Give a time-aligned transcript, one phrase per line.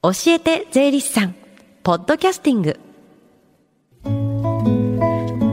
[0.00, 1.34] 教えて税理士さん。
[1.82, 2.78] ポッドキャスティング。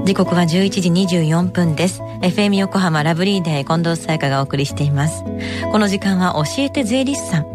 [0.06, 2.04] 時刻は11時24分です。
[2.22, 5.24] FM 横浜ラブリーデー近藤沙耶香がお送りしています。
[5.72, 7.55] この時間は教えて税理士さん。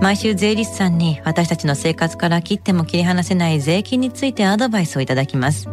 [0.00, 5.68] 毎週税理士さんに私たちの生活から切っても切り離せない税金についてアドバイスをいただきます。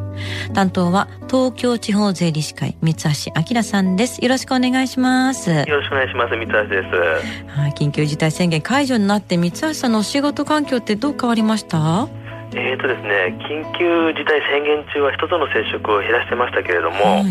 [0.53, 3.09] 担当は東京地方税理士会三橋
[3.55, 4.23] 明さんです。
[4.23, 5.49] よろしくお願いします。
[5.49, 6.35] よろしくお願いします。
[6.35, 7.57] 三橋です。
[7.59, 12.07] はい緊急事態宣言解除になって三橋さんのお仕事環境ってどう変わりました？
[12.55, 17.25] えーとですね、緊急事態宣言中は人との接触を減らしてましたけれども、はい、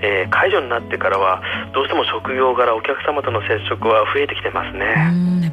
[0.00, 1.42] えー、解除になってからは
[1.74, 4.94] どうしても職業柄お客様との接触は増えてきてますね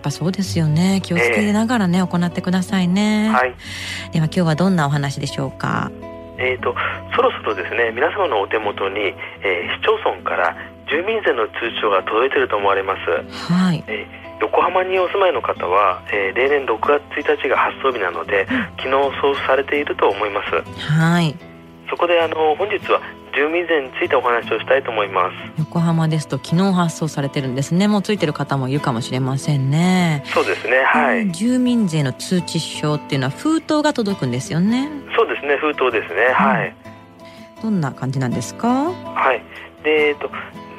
[0.05, 1.01] ぱそうですよね。
[1.03, 3.29] 気をつけながらね、えー、行ってくださいね。
[3.29, 3.55] はい。
[4.13, 5.91] では今日はどんなお話でしょうか？
[6.37, 6.75] えーと、
[7.15, 10.55] そろそろですね皆様のお手元に、えー、市町村から
[10.91, 13.83] 住民税の通知書が届いていると思われます、はい。
[13.87, 18.89] えー横浜にお住まいの方は、えー、例年6月1日が発送日なので、うん、昨日
[19.21, 20.51] 送付されていると思います。
[20.91, 21.33] はい。
[21.89, 22.99] そこであの本日は
[23.35, 25.35] 住民税についてお話をしたいと思います。
[25.59, 27.87] 横浜ですと昨日発送されてるんですね。
[27.87, 30.23] もうついてる方もいるかもしれませんね。
[30.27, 34.89] そうですねはい、住民税の通知書っていうのは封筒が届くんですよね。
[35.15, 36.75] そうですね封筒ですね、はい、
[37.61, 38.67] どんな感じなんですか？
[38.67, 39.41] はい。
[39.83, 40.29] でえっと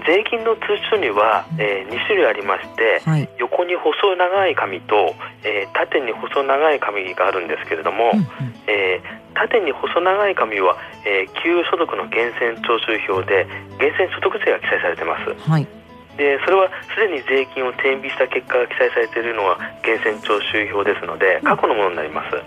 [0.07, 8.27] 税金の通知書には、えー、2種類ありまして、はい、横に細長い紙と、えー、縦に細長い紙があるんですけれども、うんうん、
[8.71, 13.47] えー、縦に細長い紙は、えー、給与所得の源泉徴収票で
[13.83, 15.51] 源泉所得税が記載されてます。
[15.51, 15.67] はい。
[16.17, 22.41] でそれはすでに税金を転引した結果が記載されているのは源泉徴収票ですので過去のものになります。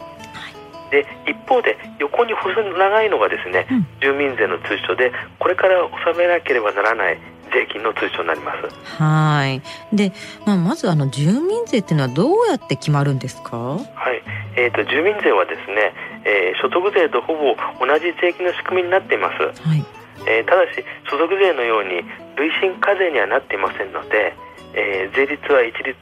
[0.90, 9.02] で一方で横に細長いのがですね、うん、住民税の通知書でこれから納めなければならない税金の通知書になります。
[9.02, 9.61] はい。
[9.95, 10.11] で、
[10.45, 13.58] まあ、まずあの住民税っていうのはどうやって決まるんですか？
[13.58, 13.80] は
[14.14, 14.22] い。
[14.55, 15.94] えっ、ー、と住民税はですね、
[16.25, 17.55] えー、所得税とほぼ
[17.86, 19.61] 同じ税金の仕組みになっています。
[19.61, 19.86] はい。
[20.27, 22.04] えー、ただし所得税のように
[22.36, 24.36] 累進課税にはなっていませんので、
[24.73, 25.95] えー、税率は一律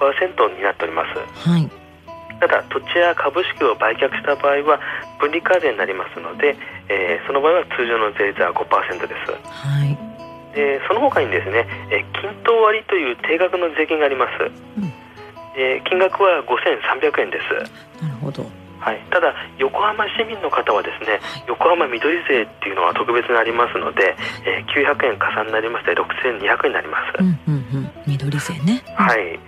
[0.00, 1.48] 10%になっております。
[1.48, 1.70] はい。
[2.40, 4.80] ただ土地や株式を売却した場合は
[5.18, 6.54] 分離課税になりますので、
[6.88, 9.32] えー、その場合は通常の税率は5%です。
[9.48, 10.05] はい。
[10.56, 14.48] でその他にですね、え均等割という定額の税金があります、
[14.80, 14.88] うん、
[15.54, 18.02] え金額は5300円です。
[18.02, 18.48] なるほど。
[18.80, 24.16] はい、ただ横浜市民の方はですね、横浜緑税っていうのは特別にありますので、
[24.46, 29.40] えー、900円加算になりまして6200円になります、うんうんうん、緑税ね、はい。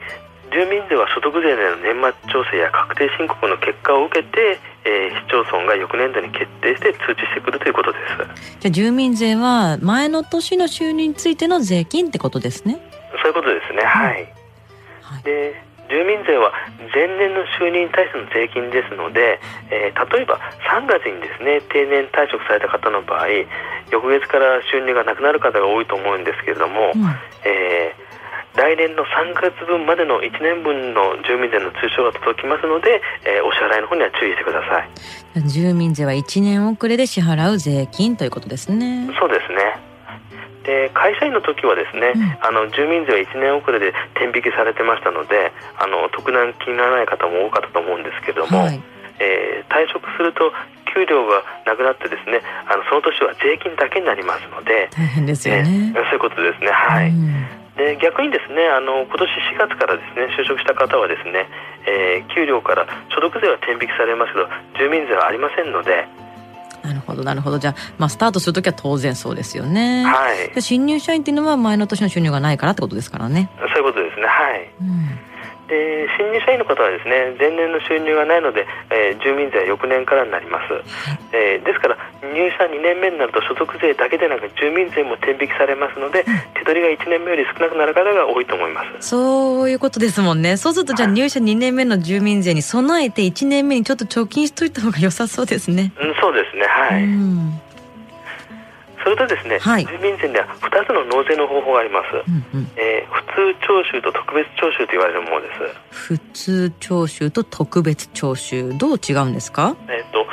[0.51, 8.44] 住民税は所得税での年末調整や確定申告の結果を受けて、えー、市町村が翌年度に決定して通知してくるということです。
[8.61, 12.81] じゃあ住民税は前の年の収入についての税金ってことですね。
[13.22, 14.33] そういうことですね、はい、
[15.03, 15.55] はい、で
[15.88, 16.53] 住民税は
[16.94, 19.41] 前年の収入に対しての税金ですので、
[19.71, 20.38] えー、例えば
[20.69, 23.28] 3月にですね定年退職された方の場合
[23.91, 27.05] 翌月から収入がなくなる方が多いと思うんですけれども、うん、
[27.44, 28.08] えー
[28.69, 35.49] 来年の3月分までの1年分の住民税の通帳が届きますので、えー、お支払いの方には注意してください。
[35.49, 39.09] 住民税は1年遅れで支払う税金ということですね。
[39.19, 39.81] そうですね。
[40.65, 45.50] で会社員の時はですね、うん、あの住民税は1年遅れで天引きされてましたので
[45.81, 48.77] あの特段気にならない方も多かったと思うんですけれども、はい、
[49.19, 50.53] えー、退職すると
[50.93, 56.69] 給料がなくなってですねあのその年は税金だけになりますので大変ですよね、えー、そういうことですね。
[56.69, 57.38] はい、うん
[57.78, 61.47] で逆にですねあの今年4月からですね就職した方はですね、
[61.87, 66.06] えー、給料から所得税は転引きされますけど住民税はありませんので。
[66.83, 67.59] なるほどなるほど。
[67.59, 70.05] じゃあ、まあ、スタートするときは当然そうですよね。
[70.05, 70.62] はい。
[70.62, 73.50] 新入社員っていうのは前の年の収入がないからってことですからね。
[73.59, 75.18] そういうことですねはい、うん
[75.69, 80.73] で新入社員の方はですね前年の収入がないので、えー、住民税は翌年からになります、
[81.37, 86.25] えー、ですから入社2年目になると所得税だけでなく住民税も転引きされますので、
[86.55, 89.09] 手取りが1年目より少なくなる方が多いと思います。
[89.09, 90.56] そういうことですもんね。
[90.56, 95.93] そうするとじゃあ入社2年目の住民税に備えて1年目にちょっと貯金しといた方が良さそうですね。
[96.00, 96.67] うんそうですね。
[96.67, 97.61] はい、うん
[99.08, 105.60] それとですね、はい、住民税では2つの納税の方法があります、うんうん、えー、普通徴収と特別徴収と言われるものです。
[105.88, 109.76] 普通徴収と特別徴収どう違うんですか？
[109.88, 110.26] えっ、と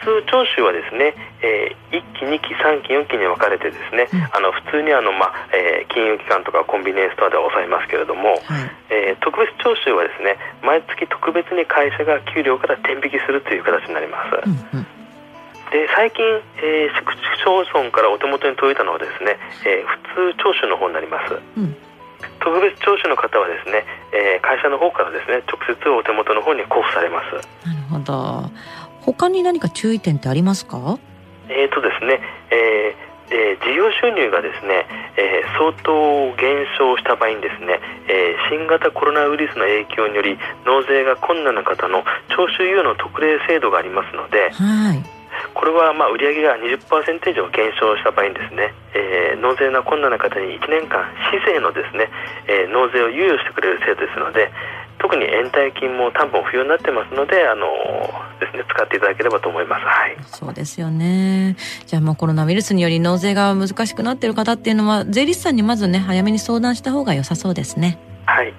[0.00, 8.40] 普通徴収はですね、えー、1期2期3期4期に分かれてですね、うん、あの普通にあの、まあえー、金融機関とかコンビニエンスストアでは抑えますけれども、はい、
[8.88, 14.40] えー、特別徴収はですね毎月特別に会社が給料から転引きするという形になります、
[14.72, 14.85] うんうん
[15.72, 16.24] で最近、
[16.62, 17.14] えー、市区
[17.44, 19.36] 町村からお手元に届いたのはですね、
[19.66, 21.76] えー、普通徴収の方になります、うん、
[22.40, 27.66] 特別聴取の方はですね、えー、会社の方からですね直接お手元の方に交付されます。
[27.66, 28.50] なるほど。
[29.02, 30.98] 他に何か注意点ってありますか？
[31.48, 32.20] えーとですね、
[32.50, 34.86] えーえー、事業収入がですね、
[35.16, 45.02] えー、相当減少した場合にですね、えー、新型コロナウイルスの影響により納税が困難な方の徴収猶予の特例制度がありますので、はい、
[45.56, 52.12] これはまあ売上が20%以上減少した場合にですね、えー、納税の困難な方に1年間市税のですね、
[52.46, 54.52] えー、納税を猶予してくれる制度ですので
[54.98, 57.66] 特に延滞金も担保不要になってますのであの
[58.38, 59.84] ですね使っていただければと思います。
[59.84, 60.16] はい。
[60.26, 61.56] そうですよね。
[61.86, 67.98] じゃあもうコロナウイルスにより納税が難しくなっている方っていうのは税理士さんにまずね早めに相談した方が良さそうですね。
[68.26, 68.52] はい。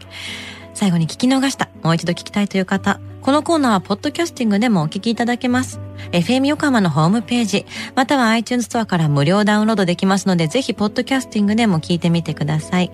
[0.74, 5.82] 最後に聞き逃した、もう一度聞きたいという方、このコーナーはポッドキャスティングでもお聞きいただけます。
[6.14, 12.90] FM 横浜のホームページ、または iTunes ストアから無料ダウンロードできますので、ぜひポッドキャスティングでも聞いてみてください。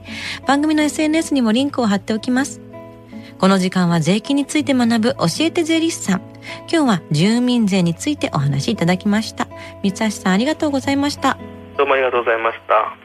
[0.48, 2.62] 番組の SNS にもリンクを貼っておきます。
[3.38, 6.22] この時間は税金について学ぶ教えて税理士さん。
[6.62, 9.48] 今日は住民税についてお話しいただきました。
[9.84, 11.38] 三橋さんありがとうございました。
[11.78, 12.98] どうもありがとうございました。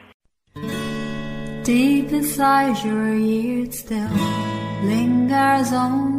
[1.63, 4.09] Deep inside your ears still
[4.83, 6.18] lingers on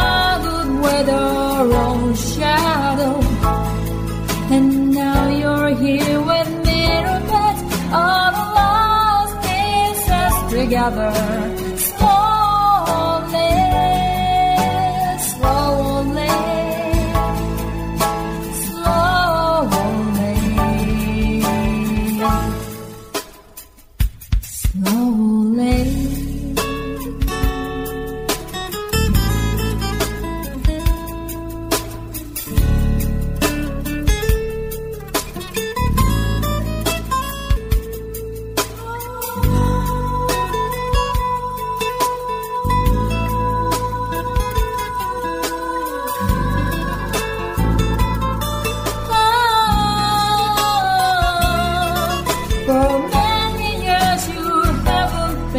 [10.89, 11.50] together.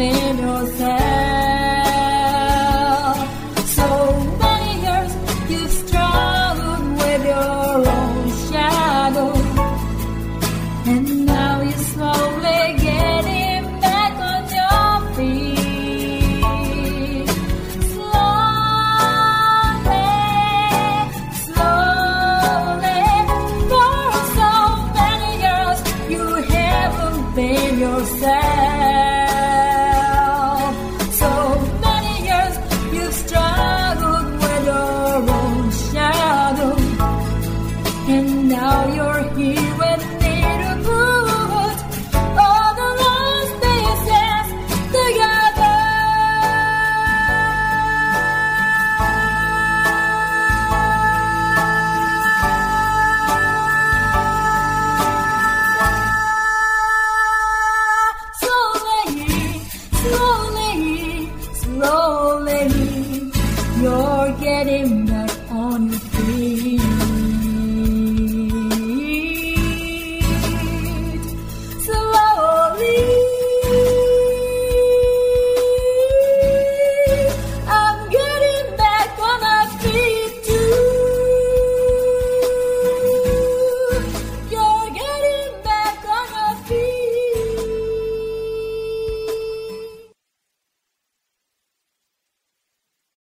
[0.03, 0.92] windows